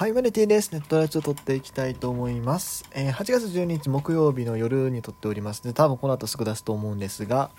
[0.00, 0.72] はい、マネティです。
[0.72, 2.86] ネットラジオ撮っていきたいと思います。
[2.92, 7.50] えー、8月12日木曜日の夜に撮っておりますで、多分この後すぐ出すと思うんですが、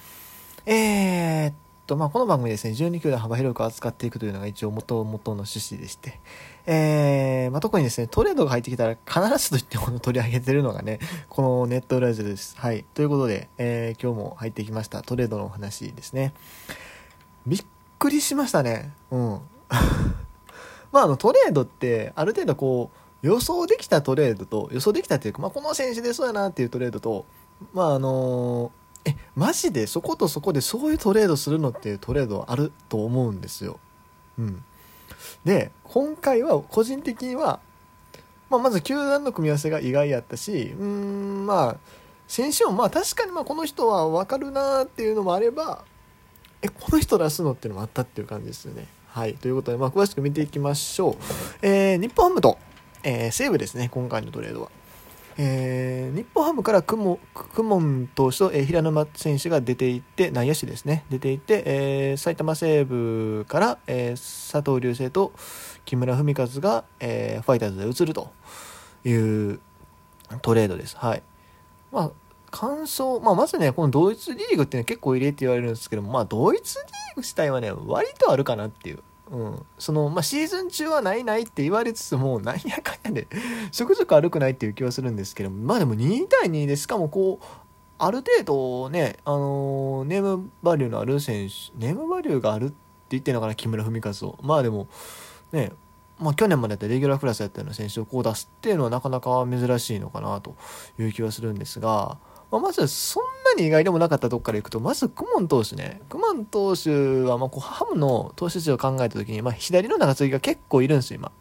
[0.66, 1.54] えー、っ
[1.86, 6.20] と、まあ、この番組ですね、12球団幅広く扱っていくというのが一応元々の趣旨でして、
[6.66, 10.98] えー、まあ、特にですね、トレードが入ってきたら必ずと言っても取り上げてるのがね、
[11.30, 12.58] このネットラジオです。
[12.58, 12.86] はい。
[12.96, 15.04] ということで、えー、今日も入ってきました。
[15.04, 16.34] トレードのお話ですね。
[17.46, 17.66] びっ
[18.00, 18.94] くりしましたね。
[19.12, 19.42] うん。
[20.92, 22.92] まあ、あの、トレードって、ある程度こ
[23.24, 27.26] う、予想できたトレードと、予想できたっていうか、まあ、この選手でそうやなっていうトレードと、
[27.74, 28.72] まあ、あの、
[29.06, 33.80] え、マジでそことそこでそういうトレードするのっていうトレードあると思うんですよ。
[34.38, 34.64] うん。
[35.44, 37.60] で、今回は個人的には、
[38.50, 41.78] まあ、まず球団の組み合わせが意外やったし、うん、まあ、
[42.28, 45.84] 選手もまあ確かにまあこの人は分かるなっていうのもあれば、
[46.62, 48.88] え、この人出すのっていうのもあったっていう感じですよね。
[49.14, 49.34] はい。
[49.34, 51.16] ということで、まあ、詳しく見ていきましょう。
[51.62, 52.58] えー、日本ハムと、
[53.04, 54.72] えー、西武ですね、今回のトレードは。
[55.38, 65.32] えー、日本ハムからクモクモン投手と、えー、平沼選手が出ていって内野手ですね出ていって、えー、埼玉西武から、えー、佐藤龍星と
[65.86, 68.32] 木村文和が、えー、ファイターズで移ると
[69.06, 69.60] いう
[70.42, 70.96] トレードです。
[70.98, 71.24] はい
[71.92, 72.12] まあ
[72.52, 79.00] 感想、まあ、まずね、この同一リーグって、ね、結構入れって言われるんですけども、まあ、同一リーグ自体はね、割とあるかなっていう。
[79.32, 79.66] うん。
[79.80, 83.28] その、まあ、シーズン中はないないって言われつつも、なんやかんやで、
[83.72, 87.46] ちょくちょくないっていう気はするんですけども、まあでも2対2で、しかもこう、
[87.98, 92.76] ある程度ね、あのー、ネームバリューのある選手、ネームバリューがあるって
[93.12, 94.38] 言ってんのかな、木村文和を。
[94.42, 94.88] まあでも、
[95.54, 95.72] ね、
[96.22, 100.56] まあ、去年までやったレギュラークラスやったような選手をこう出すっていうのはなかなか珍しいのかなと
[101.00, 102.18] いう気はするんですが、
[102.52, 106.02] まあ、まずそんなに意外でもなかったとこからいくと、まずクモン投手ね。
[106.10, 111.32] クモン投手は、ま、こうハムの投手陣を考えた時に、まあ、左の長継ぎが結構いるんですよ、今。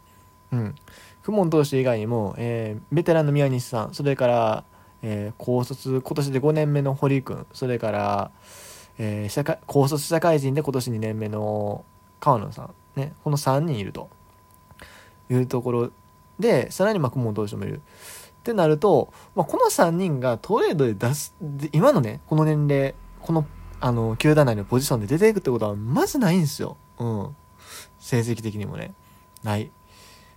[0.52, 0.74] うん。
[1.22, 4.64] クモン投手以外にも、えー、ベテランの宮西さん、それから、
[5.02, 8.30] えー、高卒、今年で5年目の堀君、それから、
[8.98, 11.84] えー、社会高卒社会人で今年2年目の
[12.20, 14.10] 川野さん、ね、この3人いると
[15.30, 15.90] いうところ
[16.38, 17.80] で、さらにまあ、クモン投手もいる。
[18.40, 21.34] ってなると、まあ、この3人がトレードで出す、
[21.72, 23.46] 今のね、この年齢、この、
[23.80, 26.78] あの、球団内のポジションで出ていくってことは、まずないんですよ。
[26.98, 27.36] うん。
[27.98, 28.94] 成績的にもね。
[29.42, 29.64] ない。
[29.64, 29.68] っ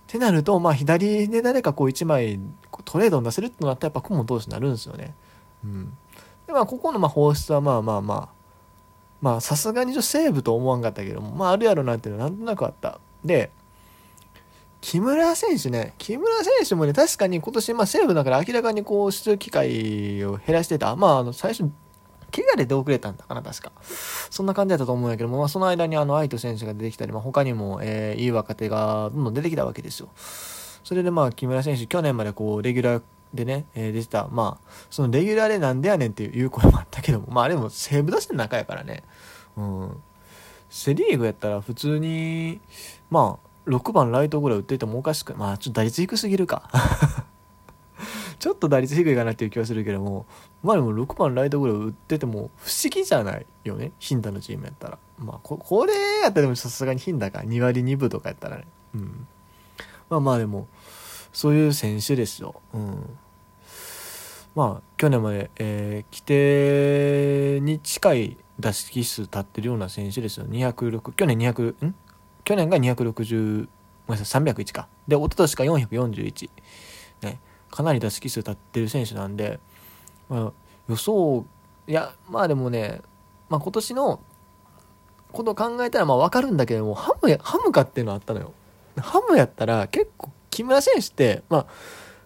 [0.06, 2.38] てなると、まあ、左で誰かこう1枚
[2.84, 5.14] トレードを出せるってなったら、やっぱ顧問投手になるんですよね。
[5.64, 5.96] うん。
[6.46, 8.28] で、まあ、ここのまあ放出はまあまあまあ、
[9.22, 13.00] まあ、さすがにちょっとセーブと思わんかったけども、まあ、あるやろなっていうのはなんとなくあった。
[13.24, 13.50] で、
[14.84, 20.94] 木村選手ね、木村選手もね、確かに今年、まあ、西武だから明らかにこう、出場機会を減らしてた。
[20.94, 21.70] まあ、あの、最初、
[22.30, 23.72] 怪我で出遅れたんだかな、確か。
[24.28, 30.10] そんな感じだったと思うんやけども、まあ、その間にあの、愛斗選手が出てきたり、まあ、他にも、えー、いい若手がどんどん出てきたわけですよ。
[30.84, 33.02] それでまあ、木村選手、去年までこう、レギュラー
[33.32, 34.28] でね、えー、出てた。
[34.28, 39.02] まあ、そのレギュラーでなんでやねんっていう声もあったけども、まあ、でも、西武出して中やからね。
[39.56, 40.02] うん。
[40.68, 42.60] セリーグやったら普通に、
[43.08, 46.70] まあ、6番ライトぐらい打っててもおかしくまあちょっと打率低すぎるか。
[48.38, 50.26] ちょっと打率低いかなっていう気はするけども
[50.62, 54.98] まあでも6番ライトぐらい打ってても不思議じゃないよねヒンダのチームやったら。
[55.18, 57.40] まあここれやったらでもさすがにヒンダか。
[57.40, 58.66] 2割2分とかやったらね。
[58.94, 59.26] うん。
[60.10, 60.68] まあまあでも
[61.32, 62.60] そういう選手ですよ。
[62.74, 63.18] うん。
[64.54, 70.46] まあ去年まで、えー、規定に近い打席数立ってるような選手ですよ。
[70.46, 71.94] 206去年200ん？
[72.44, 73.68] 去年が260、
[74.06, 74.88] ごめんなさい、301か。
[75.08, 76.50] で、一昨年が441。
[77.22, 77.40] ね、
[77.70, 79.58] かなり打席数立ってる選手なんで、
[80.28, 80.52] まあ、
[80.88, 81.46] 予想、
[81.86, 83.00] いや、まあでもね、
[83.48, 84.20] まあ今年の
[85.32, 88.52] ことを考えたらまあ分かるんだけども、ハムや、ハムかっていうのあったのよ。
[88.98, 91.66] ハムやったら結構木村選手って、まあ、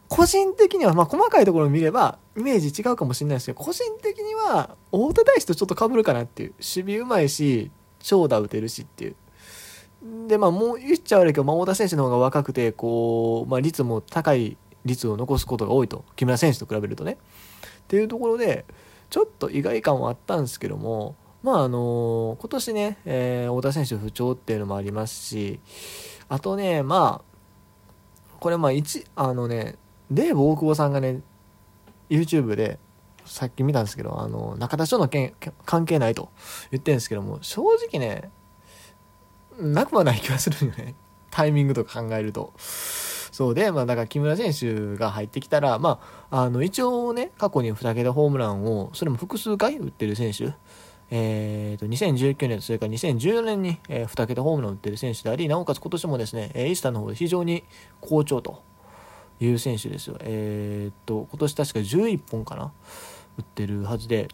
[0.09, 6.51] 個人的には、まあ細かいところを見れば、イメージ違うかもしれないですけど、個人的には、大田大使とちょっと被るかなっていう。
[6.53, 9.17] 守備うまいし、長打打てるしっていう。
[10.03, 16.05] で、まあ、もう言っちゃ悪いけど、まあ、太田選手の方が若くて、こう、まあ、率も高い率を残すことが多いと。
[16.17, 17.13] 木村選手と比べるとね。
[17.13, 17.17] っ
[17.89, 18.65] ていうところで、
[19.11, 25.61] ちょっと意外感はあったんですけども、まあ、あの今年ね、えー、太田選手不調っていうのもありますし、
[26.29, 29.77] あとね、まあ、これまあ、一、あのね、
[30.11, 31.23] デーブ大久保さんがね、
[32.11, 32.79] YouTube で、
[33.25, 35.35] さっき見たんですけど、あの、中田翔の件
[35.65, 36.31] 関係ないと
[36.71, 38.31] 言ってるんですけども、正直ね、
[39.59, 40.95] なくはない気がするよね。
[41.31, 42.53] タイミングとか考えると。
[42.59, 46.01] そうで、まあだから木村選手が入ってきたら、ま
[46.31, 50.55] あ、あの、一応ね、過去に2桁ホームランを、それも複数回打ってる選手、
[51.11, 57.65] えー、と2019年それから2014年に、えー、2桁ホームランを打ってる選手でありなおかつ今年もですね、え、イースターの方で非常に
[58.01, 58.63] 好調と
[59.41, 60.17] いう選手ですよ。
[60.21, 62.73] えー、っと今年確か11本かな
[63.39, 64.29] 打ってるはずで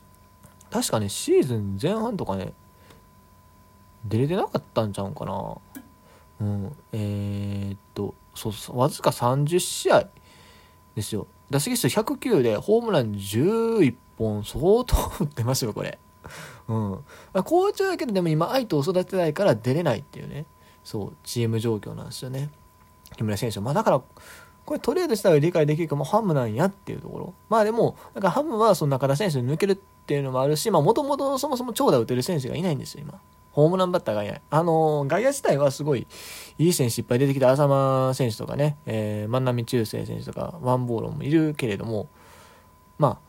[0.70, 2.52] 確かねシーズン前半とかね
[4.04, 5.56] 出れてなかったんちゃうんかな。
[6.40, 10.08] うん、えー、っとそうそうわずか30試合
[10.96, 15.98] ですよ打席数109でホームラン11本相当打ってますよこれ
[16.68, 16.90] うん。
[16.90, 17.00] ま
[17.34, 20.46] あ、好調だけどでも今相手を育てないから出れないっていうね、
[20.82, 22.50] そう、チーム状況なんですよね。
[23.16, 24.02] 木村選手まあだから、
[24.64, 27.34] これトレードしたら理解できるかもハムなんやっていうところ。
[27.48, 33.20] まあでも、だかハムはその中田選手に抜けるっていうのもあるし、まあもともとそもそも長打打てる選手がいないんですよ、今。
[33.54, 34.42] ホームランバッターがいない。
[34.50, 36.08] あのー、外野自体はすごい
[36.58, 42.08] いい選手いっぱい出てきた浅間選手とかね、えー、万波中正選手とか、ワンボーロンもいるけれども、
[42.98, 43.20] ま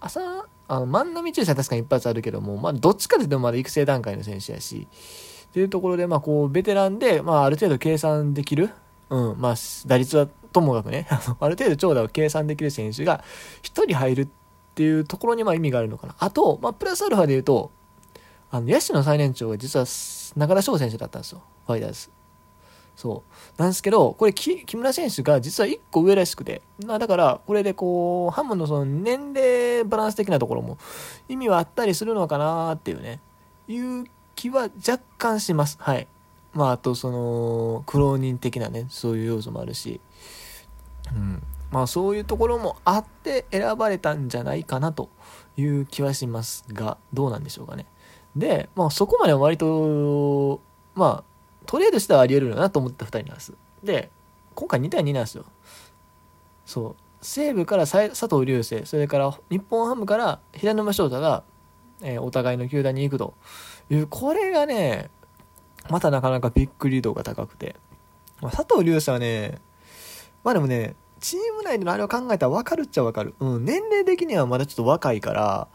[0.00, 0.20] あ、浅
[0.68, 4.86] あの、万波中さん確かに一発あるけども、まあ、どっちかというとまだ育成段階の選手やし、
[5.52, 8.70] というところで、まあ、こう、ベテランで、まあ、ある程度計算できる、
[9.10, 9.54] うん、まあ、
[9.86, 11.06] 打率はともかくね、
[11.40, 13.24] ある程度長打を計算できる選手が
[13.62, 14.28] 1人入るっ
[14.74, 16.14] ていうところにまあ意味があるのかな。
[16.18, 17.70] あと、まあ、プラスアルファで言うと、
[18.52, 19.86] あの、野手の最年長が実は
[20.36, 22.10] 中田翔選手だったんですよ、ファイターズ。
[22.94, 23.24] そ
[23.56, 23.60] う。
[23.60, 30.76] なんですけど、これ木、村選手が実は1個上らしくて、まあ、だから、これでこう、ハムのその年齢バランス的なところも
[31.30, 33.20] 意味はあったりするのかなっていうね、
[33.68, 34.04] いう
[34.34, 35.78] 気は若干します。
[35.80, 36.06] はい。
[36.52, 40.02] まあ、あと、その、苦労人的なね、そういう要素もあるし、
[41.10, 41.42] うん。
[41.70, 45.08] まあ、そういうところもあって選ばれたんじゃないかなと
[45.56, 47.86] いう気はしますが、どうなんでしょうかね。
[48.36, 50.60] で、まあ、そこまでは割と、
[50.94, 53.52] まあ、トレードしたらあり得るなと思った2人なんです。
[53.82, 54.10] で、
[54.54, 55.44] 今回2対2なんですよ。
[56.66, 56.96] そう。
[57.20, 61.44] 西武から佐藤隆星、それから日本ハムから平沼翔太が、
[62.00, 63.34] えー、お互いの球団に行くと
[63.90, 65.10] いう、これがね、
[65.88, 67.76] またなかなかビッグリードが高くて。
[68.40, 69.60] まあ、佐藤隆星はね、
[70.42, 73.34] まあでもね、チーム内でのあれを考えたら分かるっちゃ分かる。
[73.38, 75.68] うん、年齢的にはまだちょっと若いから、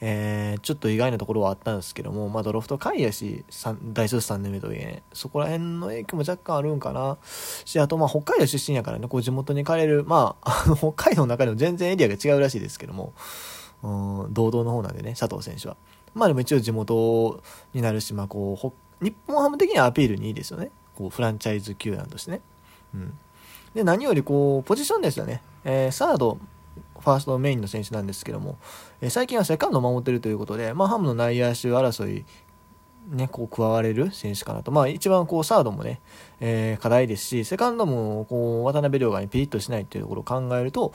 [0.00, 3.44] えー、ちょっと意外なところはあったんですけども、まあ、ドロフト回やし、
[3.82, 7.16] 大卒3年目といえ、ね、そこら辺の影響も若干あるんかな。
[7.64, 13.14] し、あと、まあ、北海道出身やからね、こう地元に帰れる、まあ、北海道の中でも全然エリアが違うらしいですけども、
[13.82, 15.76] うん、堂々の方なんでね、佐藤選手は。
[16.12, 17.42] まあでも一応地元
[17.72, 20.70] になるし、まあこう、日本ハム的にはアピールにいいですよね。
[20.94, 22.40] こう、フランチャイズ球団としてね。
[22.94, 23.18] うん。
[23.74, 25.42] で、何よりこう、ポジションですよね。
[25.64, 26.38] えー、サード、
[26.98, 28.58] ファーストメインの選手なんですけども、
[29.00, 32.24] えー、最近はセカンドを守ってるということで、まあ、ハムの内野手争い、
[33.08, 34.70] ね、こう加われる選手かなと。
[34.70, 36.00] まあ一番こうサードもね、
[36.38, 40.92] えー、課題ですし、セカンドもこう渡辺亮が、ね、ピリッとしないっていうところを考えると、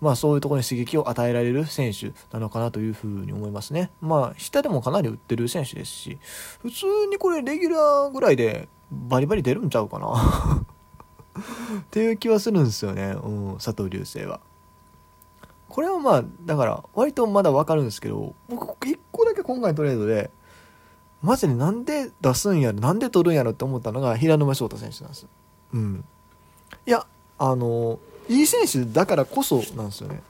[0.00, 3.90] まあそういうところに刺激を与えられる選手なのかなというふうに思いますね。
[4.00, 6.18] まあ下でもかなり打ってる選手ですし、
[6.60, 10.64] 普通にこれレギュラーぐらいでバリバリ出るんちゃうかな
[11.38, 14.40] っていう気はするんですよね、うん、佐藤流星は。
[15.68, 20.30] これはまあ、だから、割とまだわかるんですけど、僕、一個だけ今回のトレードで、
[21.20, 25.26] マジでなんで出すんやろ、なんで取るんやろって思ったのが、平沼翔太選手なんです。
[25.72, 26.04] うん。
[26.86, 27.06] いや、
[27.38, 27.98] あの、
[28.28, 30.22] いい選手だからこそなんですよね。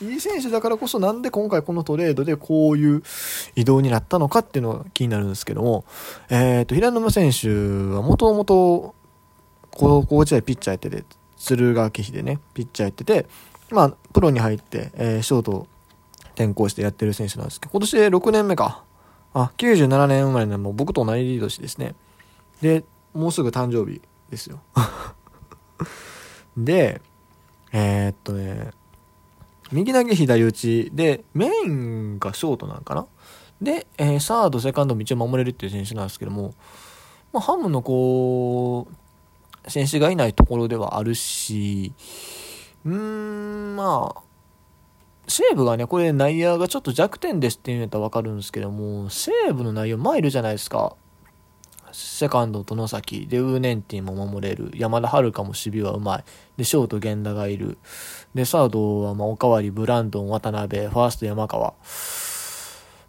[0.00, 3.02] いい選手だからこそなんで今回このトレードでこういう
[3.54, 5.84] 移動になったのかっていうのが気になるんですけども、
[6.28, 7.48] えっ、ー、と、平沼選手
[7.94, 8.94] はもともと
[9.72, 11.04] 高校時代ピッチャーやってて、
[11.36, 13.26] 敦賀気比でね、ピッチャーやってて、
[13.70, 15.66] まあ、プロに入って、えー、ショート
[16.34, 18.84] 転向してやってる選手なんですけど、今年で6年目か。
[19.34, 21.94] あ、97年生まれなの僕と同じ年ですね。
[22.60, 24.60] で、もうすぐ誕生日ですよ。
[26.56, 27.00] で、
[27.72, 28.70] えー、っとね、
[29.72, 33.06] 右投げ左打ちで、メインがショートなんかな
[33.60, 36.54] で、えー、サード、セカンドも一応守れるっていう選手なんですけども、
[37.32, 38.94] まあ、ハムのこう、
[39.68, 41.92] 選手がいないところではあるし、
[42.84, 44.22] うーん、まあ、
[45.28, 50.96] 西武がね、これ内野がちょっと弱点ですって言うんやったらわかるんですけども、西武の内野マイルじゃないですか。
[51.92, 54.72] セカンドと野崎、で、ウーネンティも守れる。
[54.74, 56.24] 山田遥も守備はうまい。
[56.56, 57.78] で、ショート源田がいる。
[58.34, 61.74] で、サードはまあおかわり、ブランドン、渡辺、ファースト山川。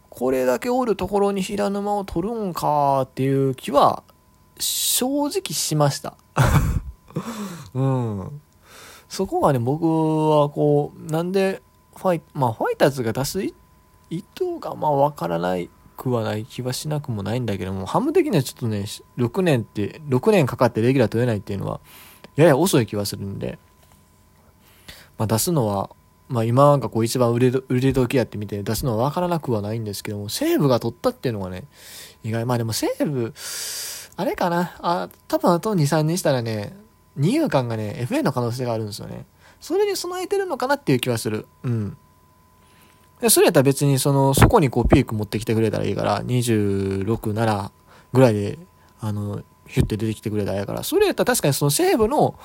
[0.10, 4.04] これだけおるところに平沼を取るんかっていう気は
[4.60, 6.16] 正直しました。
[7.74, 8.42] うん。
[9.10, 11.62] そこがね、僕はこう、なんで、
[11.96, 13.54] ファイ、まあ、ファイターズが出す意
[14.10, 18.86] 図が、まあ、わからないくはない気はしなくもないんだけども、ハム的にはちょっとね、
[19.18, 21.80] 6年って、6年かかってレギュラー取れないっていうのは、
[22.36, 23.60] やや遅い気はするんで、
[25.18, 25.90] まあ、出すのは、
[26.30, 31.66] まあ今がこう一番売れ売れ時やってみて出すのは分からなくはないんですけども、西武が取ったっていうのがね、
[32.24, 33.34] 意外、まあでも西武、
[34.16, 36.76] あれかな、あ、多分あと2、3年したらね、
[37.16, 39.26] 二遊間がね、FA の可能性があるんですよね。
[39.60, 41.48] それに備えてるのかなっていう気はする。
[41.64, 41.98] うん。
[43.22, 47.72] でそれやったら別にその、そこにこうピーク持ってきてくれたらいいから、26、7
[48.12, 48.60] ぐらいで、
[49.00, 52.36] あの、ヒュッて出てきてくれたらいいから、それやったら確かにその西武の、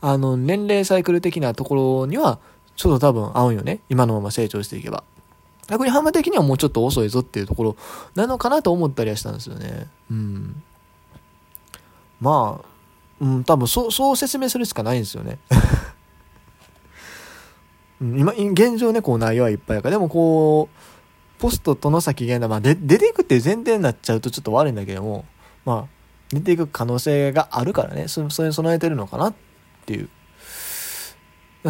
[0.00, 2.38] あの、年齢サイクル的なところには、
[2.76, 3.80] ちょっと多分合うよね。
[3.88, 5.02] 今のまま成長していけば。
[5.68, 7.76] 逆にハマ的にはもうちょっと遅いぞっていうところ
[8.14, 9.88] なのかなと思ったりはしたんですよね。
[10.10, 10.62] うん。
[12.20, 12.64] まあ、
[13.20, 15.38] うん、多分そう、そう説明するしかないんですよね。
[18.00, 25.24] 今、現状ね、こう内容はいっぱいやから、でもこう、ポストとの先現代、まあ、で、出ていくっていう前提になっちゃうとちょっと悪いんだけども、
[25.64, 25.96] まあ、
[26.30, 29.34] 出ていく可能性があるからね、そそれに備えてるのかなっ
[29.86, 30.08] ていう。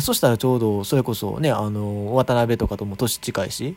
[0.00, 3.76] そしたらちょうど、それこそね、あの、渡辺とかとも年近いし、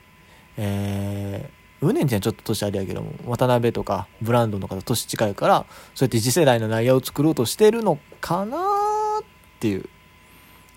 [0.57, 8.61] えー、ウネンちゃんちょっと年あれやけども、渡辺とかブランドの方年近いから、そうやって次世代の内野を作ろうとしてるのかなっ
[9.59, 9.85] ていう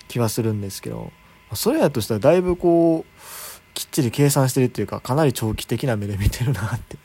[0.08, 1.10] 気はするんですけど、
[1.54, 6.96] それやとしたらだいぶこう、きっちり計算してるっていうか、かなり長期的な目で見てるなって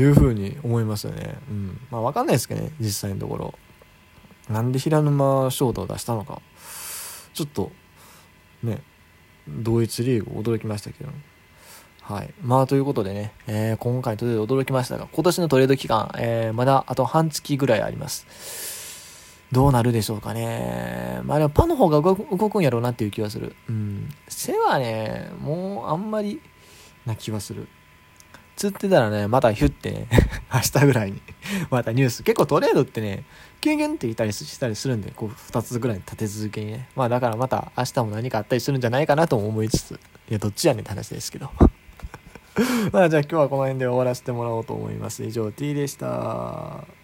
[0.00, 1.36] いうふうに思いますよね。
[1.50, 1.80] うん。
[1.90, 3.54] まあわかんないですけどね、実際のところ。
[4.48, 6.40] なんで平沼翔太を出したのか。
[7.34, 7.70] ちょっと、
[8.62, 8.82] ね、
[9.46, 11.10] 同一リーグ驚きましたけど。
[12.08, 12.32] はい。
[12.42, 19.36] まあ、ということでね、えー、今回とで驚きましたが、今年のトレード期間、えー、まだあと半月ぐらいあります。
[19.52, 21.20] どうなるでしょうかね。
[21.24, 23.54] まあでもパの方が動くんやろうなっていう気はする。
[23.68, 24.08] うん。
[24.26, 26.40] 背はね、もうあんまり
[27.04, 27.68] な気はする。
[28.56, 30.08] つってたらね、またヒュってね、
[30.50, 31.20] 明日ぐらいに
[31.70, 32.22] またニュース。
[32.22, 33.24] 結構トレードってね、
[33.60, 36.88] キュンキュンって言ったりしたりするんで、こう2つぐらい立て続けにね。
[36.96, 39.92] まあだからまた明日も何かあったりするんじゃないかなとも思いつつ、
[40.30, 41.50] いや、どっちやねんって話ですけど。
[42.92, 45.24] まあじゃあ今日はこの辺で終わらせてもらおうと思います。
[45.24, 46.97] 以上 T でした。